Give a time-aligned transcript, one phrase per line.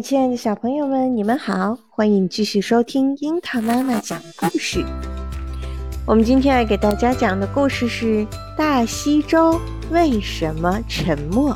[0.00, 4.84] 亲爱的小朋友们，你们好，欢迎继续收听樱桃妈妈讲故事。
[6.06, 8.24] 我们今天要给大家讲的故事是
[8.56, 11.52] 《大西洲为什么沉默》。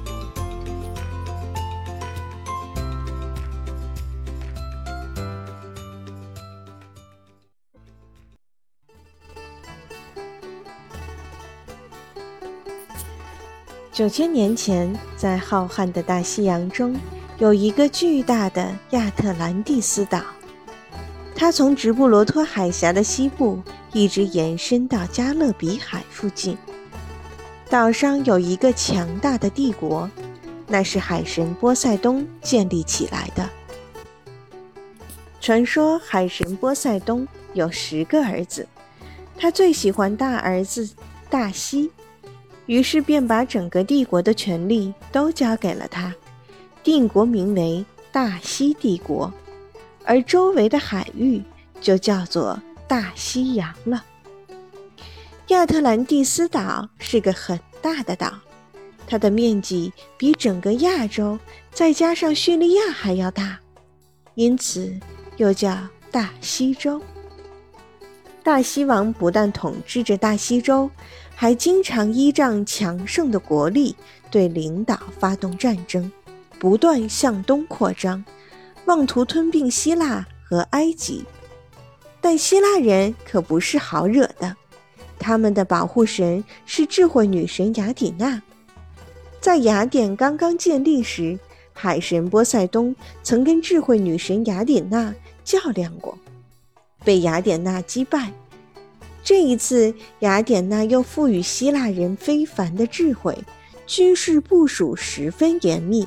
[13.93, 16.97] 九千年前，在浩瀚的大西洋中，
[17.43, 20.23] 有一个巨大的亚特兰蒂斯岛，
[21.35, 23.61] 它从直布罗陀海峡的西部
[23.93, 26.57] 一直延伸到加勒比海附近。
[27.69, 30.09] 岛上有一个强大的帝国，
[30.69, 33.51] 那是海神波塞冬建立起来的。
[35.41, 38.69] 传说海神波塞冬有十个儿子，
[39.37, 40.89] 他最喜欢大儿子
[41.29, 41.91] 大西。
[42.67, 46.15] 于是便把整个帝国的权力都交给了他，
[46.83, 49.33] 帝国名为大西帝国，
[50.05, 51.43] 而周围的海域
[51.81, 54.05] 就叫做大西洋了。
[55.49, 58.33] 亚特兰蒂斯岛是个很大的岛，
[59.07, 61.39] 它的面积比整个亚洲
[61.73, 63.59] 再加上叙利亚还要大，
[64.35, 64.99] 因此
[65.37, 65.77] 又叫
[66.11, 67.01] 大西洲。
[68.43, 70.91] 大西王不但统治着大西洲。
[71.35, 73.97] 还经常依仗强盛的国力
[74.31, 76.13] 对领导发动战争，
[76.63, 78.25] 不断向东扩张，
[78.85, 81.25] 妄图吞并希腊和埃及。
[82.21, 84.55] 但希腊人可不是好惹的，
[85.19, 88.41] 他们的保护神是智慧女神雅典娜。
[89.41, 91.37] 在雅典刚刚建立时，
[91.73, 96.17] 海神波塞冬曾跟智慧女神雅典娜较量过，
[97.03, 98.33] 被雅典娜击败。
[99.25, 103.37] 这一次，雅典娜又赋予希腊人非凡的智慧，
[103.85, 106.07] 军事部署十分严密，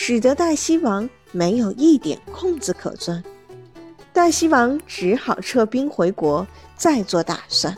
[0.00, 3.20] 使得大西王没有一点空子可钻。
[4.12, 6.46] 大西王只好撤兵回国，
[6.76, 7.76] 再做打算。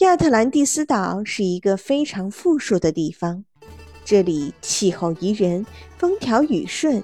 [0.00, 3.42] 亚特兰蒂斯岛是一个非常富庶的地方，
[4.04, 5.64] 这里气候宜人，
[5.96, 7.02] 风调雨顺，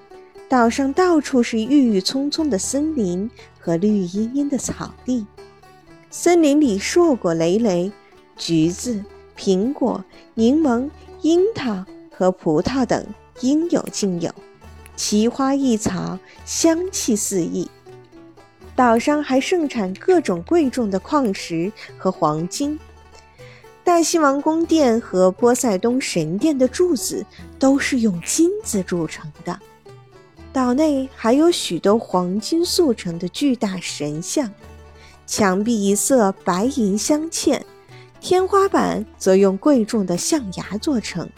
[0.50, 5.26] 岛上到处是郁郁葱葱的森林和绿茵茵的草地。
[6.10, 7.90] 森林里硕果累累，
[8.36, 9.02] 橘子、
[9.34, 10.04] 苹果、
[10.34, 10.90] 柠檬、
[11.22, 11.82] 樱桃
[12.14, 13.02] 和葡萄等
[13.40, 14.32] 应有尽有，
[14.96, 17.68] 奇花异草，香气四溢。
[18.74, 22.78] 岛上还盛产各种贵重的矿石和黄金。
[23.84, 27.26] 大西王宫殿和波塞冬神殿的柱子
[27.58, 29.58] 都是用金子铸成的。
[30.52, 34.50] 岛内还有许多黄金塑成的巨大神像。
[35.26, 37.60] 墙壁一色白银镶嵌，
[38.20, 41.28] 天花板则用贵重的象牙做成。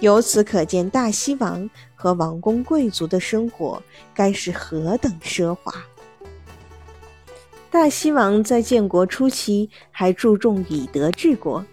[0.00, 3.82] 由此可见，大西王和王公贵族的生活
[4.14, 5.72] 该是何等奢华。
[7.68, 11.64] 大西王在建国初期还注重以德治国，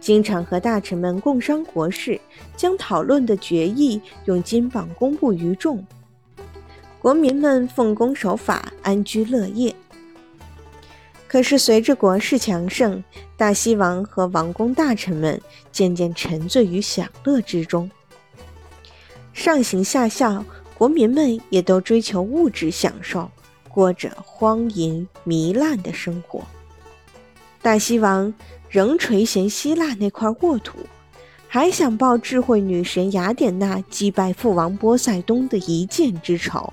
[0.00, 2.20] 经常和大臣们共商国事，
[2.56, 5.84] 将讨论的决议用金榜公布于众，
[7.00, 9.74] 国民们奉公守法，安居乐业。
[11.32, 13.02] 可是，随着国势强盛，
[13.38, 15.40] 大西王和王公大臣们
[15.72, 17.90] 渐渐沉醉于享乐之中，
[19.32, 20.44] 上行下效，
[20.76, 23.30] 国民们也都追求物质享受，
[23.70, 26.42] 过着荒淫糜烂的生活。
[27.62, 28.34] 大西王
[28.68, 30.80] 仍垂涎希腊那块沃土，
[31.48, 36.70] 还想报智慧女神雅典娜击败父王波塞冬的一箭之仇，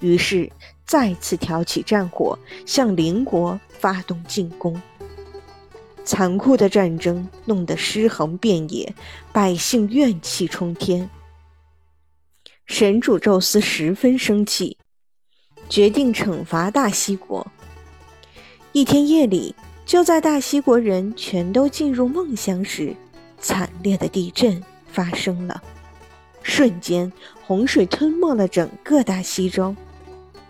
[0.00, 0.50] 于是。
[0.86, 4.80] 再次挑起战火，向邻国发动进攻。
[6.04, 8.94] 残酷的战争弄得尸横遍野，
[9.32, 11.08] 百姓怨气冲天。
[12.66, 14.76] 神主宙斯十分生气，
[15.68, 17.46] 决定惩罚大西国。
[18.72, 19.54] 一天夜里，
[19.84, 22.94] 就在大西国人全都进入梦乡时，
[23.38, 25.62] 惨烈的地震发生了，
[26.42, 27.12] 瞬间
[27.46, 29.74] 洪水吞没了整个大西洲。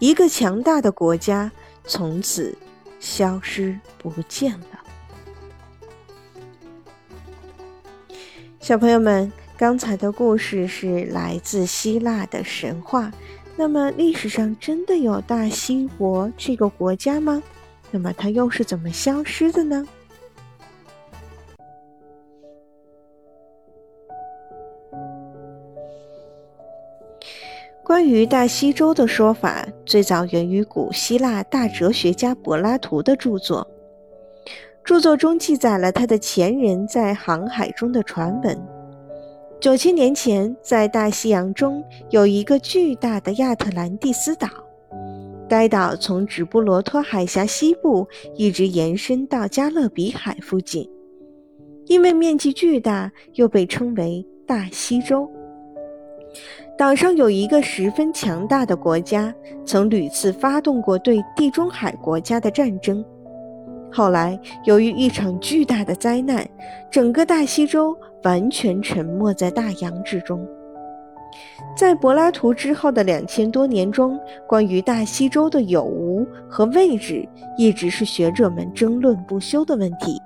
[0.03, 1.49] 一个强大的国家
[1.85, 2.59] 从此
[2.99, 4.81] 消失不见了。
[8.59, 13.13] 小朋友们，刚才的故事是来自希腊的神话。
[13.55, 17.41] 那么，历史上真的有大西国这个国家吗？
[17.93, 19.87] 那么，它又是怎么消失的呢？
[27.85, 33.67] 关于大西洲的说法，最早源于古希腊大哲学家柏拉图的著作。
[34.85, 38.57] 著作中记载了他的前人在航海中的传闻。
[39.61, 44.49] 九千年前，在大西洋中有一个巨大的亚特兰蒂斯岛，
[45.49, 48.07] 该岛从直布罗陀海峡西部
[48.37, 50.89] 一直延伸到加勒比海附近，
[51.87, 55.29] 因为面积巨大，又被称为大西洲。
[56.83, 59.33] 岛上有一个十分强大的国家，
[59.65, 63.05] 曾屡次发动过对地中海国家的战争。
[63.89, 66.45] 后来，由于一场巨大的灾难，
[66.91, 70.45] 整个大西洲完全沉没在大洋之中。
[71.77, 74.19] 在柏拉图之后的两千多年中，
[74.49, 77.25] 关于大西洲的有无和位置，
[77.57, 80.21] 一直是学者们争论不休的问题。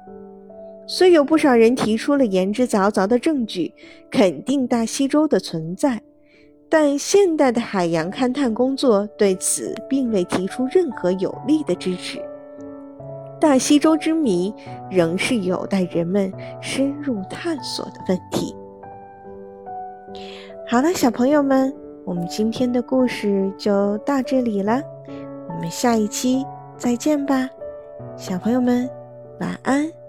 [0.86, 3.74] 虽有不少人提出了言之凿凿的证据，
[4.10, 6.00] 肯定大西洲的存在，
[6.68, 12.20] 但现代的海洋勘探工作对此并未提出任何有力的支持。
[13.38, 14.52] 大西洲之谜
[14.90, 18.54] 仍是有待人们深入探索的问题。
[20.66, 21.72] 好了，小朋友们，
[22.04, 24.80] 我们今天的故事就到这里了，
[25.48, 26.44] 我们下一期
[26.76, 27.48] 再见吧，
[28.16, 28.88] 小朋友们，
[29.38, 30.05] 晚安。